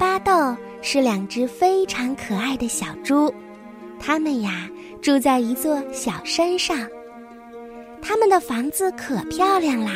[0.00, 3.30] 巴豆是两只非常可爱的小猪，
[3.98, 4.66] 它们呀
[5.02, 6.88] 住在一座小山上。
[8.00, 9.92] 他们的房子可漂亮啦，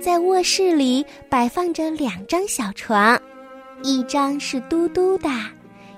[0.00, 3.20] 在卧室里摆放着两张小床，
[3.82, 5.28] 一张是嘟嘟的，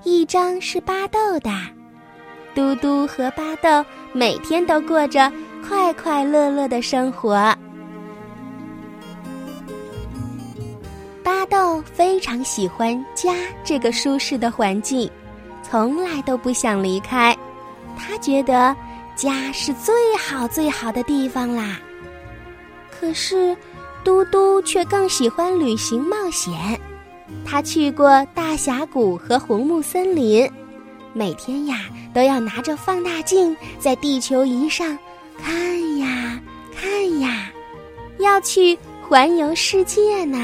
[0.03, 1.51] 一张是巴豆的。
[2.57, 5.33] 嘟嘟和巴豆每天都过着
[5.65, 7.57] 快快乐乐的生活。
[11.23, 15.11] 巴豆非常喜欢家这个舒适的环境，
[15.63, 17.37] 从来都不想离开。
[17.97, 18.75] 他觉得
[19.15, 21.79] 家是最好最好的地方啦。
[22.91, 23.57] 可是，
[24.03, 26.53] 嘟嘟却更喜欢旅行冒险。
[27.45, 30.51] 他去过大峡谷和红木森林，
[31.13, 34.99] 每天呀都要拿着放大镜在地球仪上
[35.43, 36.41] 看呀
[36.75, 37.51] 看呀，
[38.19, 38.79] 要去
[39.09, 40.39] 环游世界呢。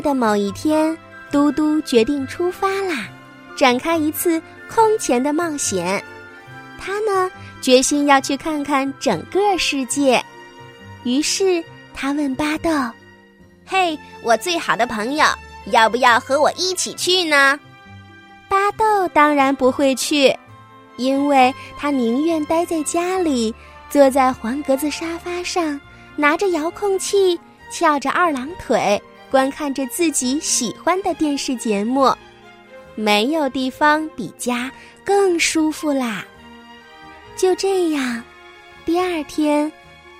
[0.00, 0.96] 的某一天，
[1.30, 3.08] 嘟嘟决定出发啦，
[3.56, 4.40] 展开一次
[4.70, 6.02] 空前的冒险。
[6.78, 10.22] 他呢，决心要去看看整个世界。
[11.04, 11.62] 于是
[11.94, 12.70] 他问巴豆
[13.66, 15.26] ：“嘿，我最好的朋友，
[15.72, 17.58] 要不要和我一起去呢？”
[18.48, 20.34] 巴豆当然不会去，
[20.96, 23.54] 因为他宁愿待在家里，
[23.90, 25.78] 坐在黄格子沙发上，
[26.16, 27.38] 拿着遥控器，
[27.70, 29.00] 翘着二郎腿。
[29.30, 32.12] 观看着自己喜欢的电视节目，
[32.94, 34.70] 没有地方比家
[35.04, 36.24] 更舒服啦。
[37.36, 38.22] 就这样，
[38.84, 39.70] 第二天，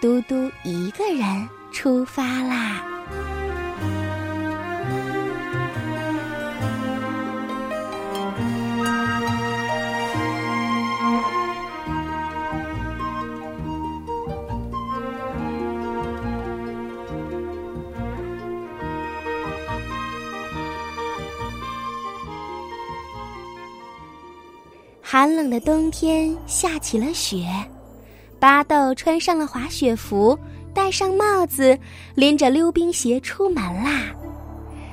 [0.01, 2.98] 嘟嘟一个人出发啦。
[25.19, 27.45] 寒冷的冬天下起了雪，
[28.39, 30.39] 巴豆穿上了滑雪服，
[30.73, 31.77] 戴上帽子，
[32.15, 34.15] 拎着溜冰鞋出门啦。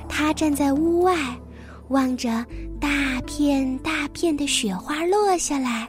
[0.08, 1.14] 他站在屋外，
[1.90, 2.44] 望着
[2.80, 5.88] 大片大片的雪花落下来，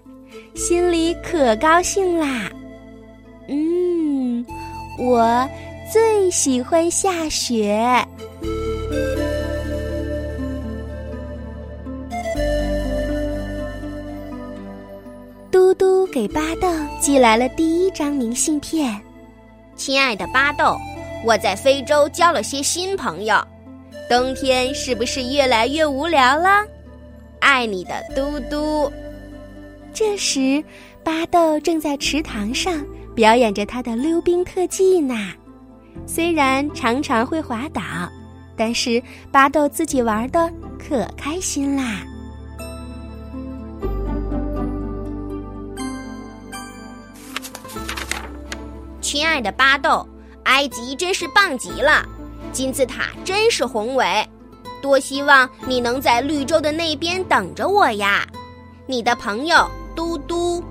[0.53, 2.47] 心里可高兴啦。
[3.47, 4.45] 嗯，
[4.99, 5.49] 我
[5.91, 8.07] 最喜欢下雪。
[16.17, 16.67] 给巴豆
[16.99, 18.99] 寄来了第一张明信片，
[19.75, 20.75] 亲爱的巴豆，
[21.23, 23.39] 我在非洲交了些新朋友，
[24.09, 26.65] 冬天是不是越来越无聊了？
[27.39, 28.91] 爱你的嘟嘟。
[29.93, 30.63] 这时，
[31.03, 35.33] 巴豆正在池塘上表演着他的溜冰特技呢，
[36.07, 37.83] 虽然常常会滑倒，
[38.55, 38.99] 但是
[39.31, 42.01] 巴豆自己玩的可开心啦。
[49.07, 50.05] 亲爱的巴豆，
[50.43, 52.05] 埃及真是棒极了，
[52.51, 54.05] 金字塔真是宏伟，
[54.81, 58.27] 多希望你能在绿洲的那边等着我呀！
[58.85, 59.65] 你的朋友
[59.95, 60.61] 嘟嘟。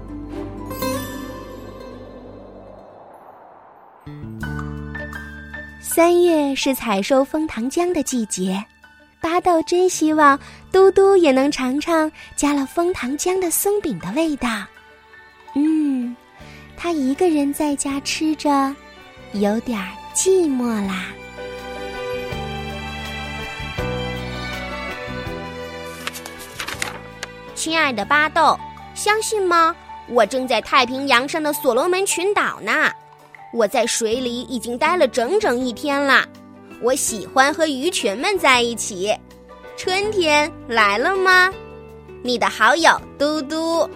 [5.81, 8.63] 三月是采收枫糖浆的季节，
[9.19, 10.39] 巴豆真希望
[10.71, 14.47] 嘟嘟也能尝尝加了枫糖浆的松饼的味道。
[16.77, 18.75] 他一个人在家吃着，
[19.33, 19.81] 有点
[20.15, 21.07] 寂寞啦。
[27.55, 28.57] 亲爱的巴豆，
[28.95, 29.75] 相信吗？
[30.09, 32.93] 我正在太平洋上的所罗门群岛呢。
[33.53, 36.25] 我在水里已经待了整整一天了。
[36.83, 39.13] 我喜欢和鱼群们在一起。
[39.77, 41.51] 春天来了吗？
[42.23, 43.89] 你的好友嘟嘟。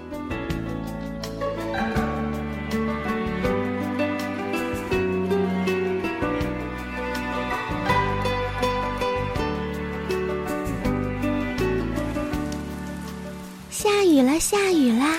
[14.10, 15.18] 雨了，下雨啦！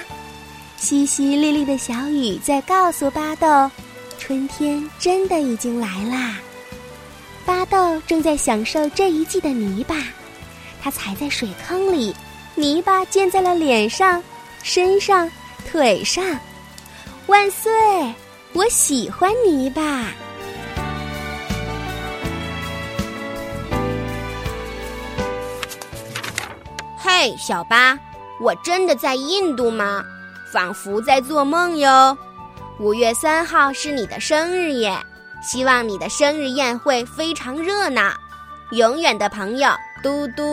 [0.79, 3.69] 淅淅沥沥的小雨在告诉巴豆，
[4.17, 6.37] 春天真的已经来啦。
[7.45, 9.95] 巴豆正在享受这一季的泥巴，
[10.81, 12.15] 他踩在水坑里，
[12.55, 14.21] 泥巴溅在了脸上、
[14.63, 15.29] 身上、
[15.69, 16.23] 腿上。
[17.27, 17.71] 万岁！
[18.53, 20.07] 我喜欢泥巴。
[26.97, 27.97] 嘿，小巴。
[28.41, 30.03] 我真的在印度吗？
[30.51, 32.17] 仿佛在做梦哟！
[32.79, 34.97] 五月三号是你的生日耶，
[35.43, 38.11] 希望你的生日宴会非常热闹。
[38.71, 39.69] 永远的朋友，
[40.01, 40.43] 嘟嘟。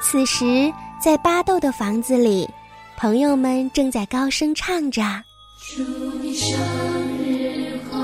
[0.00, 2.48] 此时，在巴豆的房子里，
[2.96, 5.02] 朋友们正在高声唱着
[5.60, 5.82] ：“祝
[6.22, 6.58] 你生
[7.18, 7.98] 日快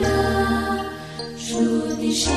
[0.00, 0.84] 乐，
[1.36, 1.58] 祝
[1.98, 2.32] 你生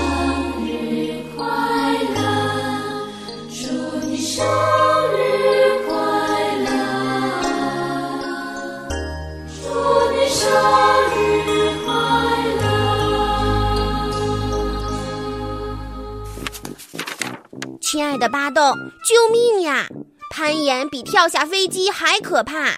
[19.08, 19.88] 救命呀！
[20.30, 22.78] 攀岩比跳下飞机还可怕。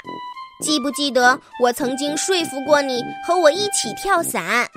[0.62, 4.70] 记不记得我曾经说服过你和我一起跳伞？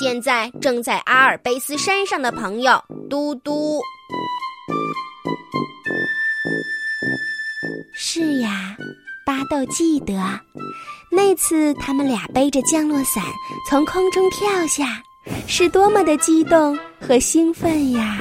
[0.00, 3.80] 现在正在阿尔卑斯山上的朋友嘟嘟。
[7.94, 8.76] 是呀，
[9.24, 10.14] 巴豆记得，
[11.12, 13.22] 那次他们俩背着降落伞
[13.68, 15.00] 从空中跳下，
[15.46, 18.18] 是多么的激动和兴奋呀！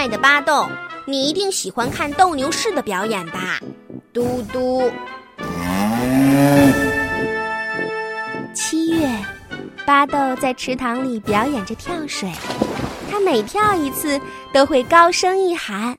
[0.00, 0.66] 爱的巴豆，
[1.04, 3.60] 你一定喜欢看斗牛士的表演吧？
[4.14, 4.90] 嘟嘟。
[8.54, 9.06] 七月，
[9.84, 12.32] 巴豆在池塘里表演着跳水，
[13.10, 14.18] 他每跳一次
[14.54, 15.92] 都会高声一喊：“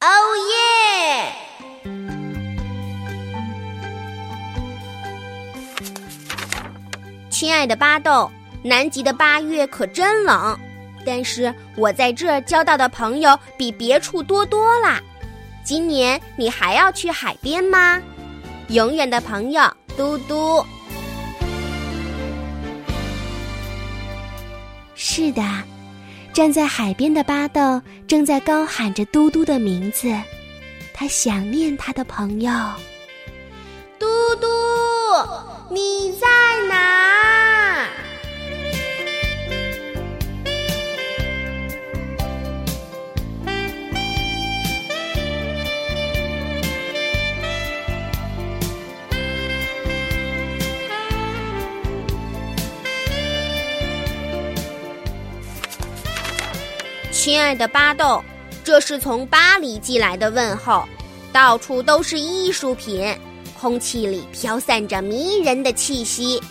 [0.00, 0.08] 哦
[0.48, 1.34] 耶！”
[7.28, 8.30] 亲爱的巴豆，
[8.64, 10.58] 南极的八月可真冷。
[11.04, 15.00] 但是我在这儿交到的朋友比别处多多啦。
[15.64, 18.00] 今年你还要去海边吗？
[18.68, 19.62] 永远的朋友，
[19.96, 20.64] 嘟嘟。
[24.94, 25.42] 是的，
[26.32, 30.08] 站在海边的巴豆正在高喊着嘟嘟的名字，
[30.94, 32.52] 他想念他的朋友。
[33.98, 34.06] 嘟
[34.36, 34.46] 嘟，
[35.70, 36.26] 你在
[36.68, 37.86] 哪？
[57.22, 58.20] 亲爱的巴豆，
[58.64, 60.84] 这是从巴黎寄来的问候，
[61.32, 63.16] 到处都是艺术品，
[63.56, 66.42] 空气里飘散着迷人的气息。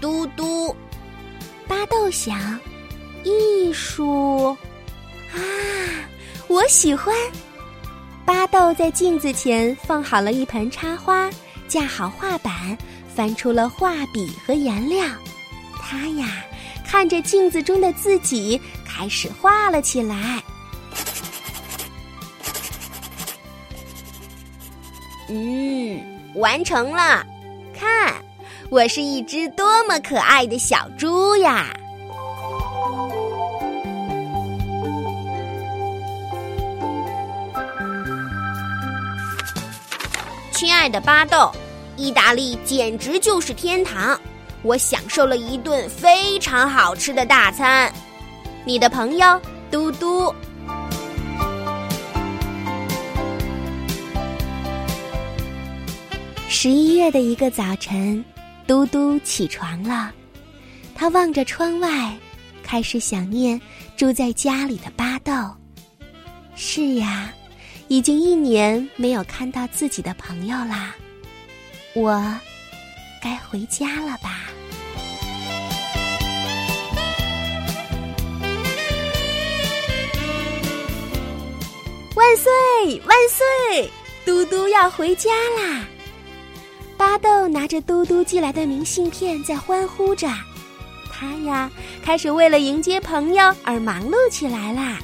[0.00, 0.72] 嘟嘟，
[1.66, 2.38] 巴豆想，
[3.24, 4.56] 艺术
[5.34, 5.42] 啊，
[6.46, 7.12] 我喜欢。
[8.24, 11.28] 巴豆在镜子前放好了一盆插花，
[11.66, 12.78] 架好画板，
[13.12, 15.04] 翻出了画笔和颜料。
[15.80, 16.44] 他呀，
[16.86, 18.60] 看着镜子中的自己。
[18.94, 20.42] 开始画了起来。
[25.28, 25.98] 嗯，
[26.34, 27.24] 完成了。
[27.74, 28.14] 看，
[28.68, 31.66] 我是一只多么可爱的小猪呀！
[40.52, 41.50] 亲爱的巴豆，
[41.96, 44.20] 意大利简直就是天堂，
[44.62, 47.92] 我享受了一顿非常好吃的大餐。
[48.64, 49.42] 你的朋友
[49.72, 50.32] 嘟嘟。
[56.48, 58.24] 十一月的一个早晨，
[58.64, 60.12] 嘟嘟起床了，
[60.94, 62.16] 他望着窗外，
[62.62, 63.60] 开始想念
[63.96, 65.32] 住在家里的巴豆。
[66.54, 67.32] 是呀，
[67.88, 70.94] 已经一年没有看到自己的朋友啦，
[71.94, 72.32] 我
[73.20, 74.51] 该回家了吧。
[82.32, 83.90] 万岁万岁！
[84.24, 85.84] 嘟嘟要回家啦！
[86.96, 90.26] 巴豆拿着嘟嘟寄来的明信片在欢呼着，
[91.12, 91.70] 他呀
[92.02, 94.98] 开始为了迎接朋友而忙碌起来啦，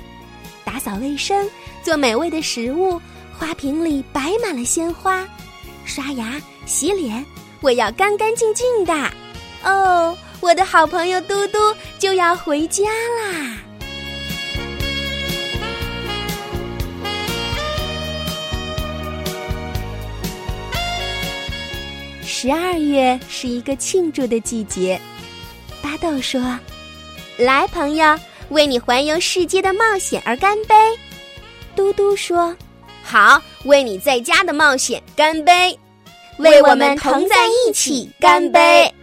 [0.64, 1.47] 打扫卫生，
[1.82, 2.99] 做美味的食物，
[3.38, 5.28] 花瓶里摆满了鲜花，
[5.85, 7.23] 刷牙洗脸，
[7.61, 8.94] 我要干干净净的。
[9.64, 11.58] 哦，我的好朋友嘟嘟
[11.99, 13.58] 就要回家啦！
[22.40, 24.97] 十二月是一个庆祝的季节，
[25.83, 26.40] 巴豆说
[27.37, 28.16] ：“来，朋友，
[28.50, 30.75] 为你环游世界的冒险而干杯。”
[31.75, 32.57] 嘟嘟说
[33.02, 35.76] ：“好，为你在家的冒险干杯，
[36.37, 38.95] 为我们同在一起干杯。”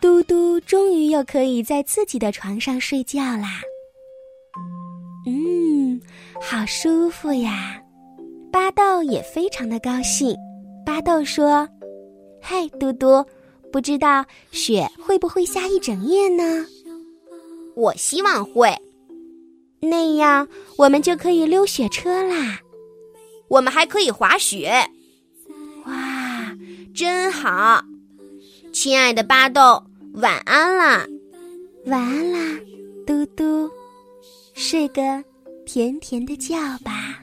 [0.00, 3.60] 嘟嘟终于又可以在自己的床上睡觉啦。
[5.26, 6.00] 嗯，
[6.40, 7.82] 好舒服呀！
[8.50, 10.36] 巴豆也非常的高兴。
[10.84, 11.68] 巴豆说
[12.40, 13.24] ：“嘿，嘟嘟，
[13.70, 16.66] 不知道雪会不会下一整夜呢？
[17.74, 18.74] 我希望会。
[19.80, 22.60] 那样我们就可以溜雪车啦。
[23.48, 24.72] 我们还可以滑雪。
[25.84, 26.56] 哇，
[26.94, 27.82] 真好！
[28.72, 29.82] 亲爱的巴豆，
[30.14, 31.06] 晚安啦！
[31.86, 32.60] 晚安啦，
[33.06, 33.70] 嘟嘟，
[34.54, 35.22] 睡个
[35.64, 37.22] 甜甜的觉吧。”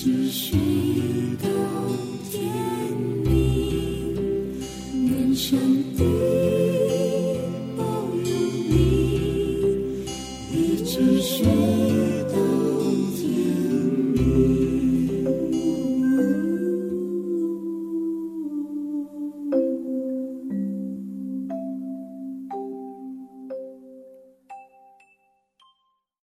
[0.00, 0.56] 只睡
[1.42, 1.48] 到
[2.30, 2.40] 天
[3.24, 4.14] 明，
[5.08, 5.58] 愿上